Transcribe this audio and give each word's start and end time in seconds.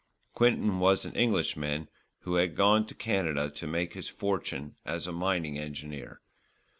Quinton 0.33 0.79
was 0.79 1.05
an 1.05 1.13
Englishman 1.13 1.87
who 2.21 2.33
had 2.33 2.55
gone 2.55 2.87
to 2.87 2.95
Canada 2.95 3.51
to 3.51 3.67
make 3.67 3.93
his 3.93 4.09
fortune 4.09 4.73
as 4.83 5.05
a 5.05 5.11
mining 5.11 5.59
engineer. 5.59 6.21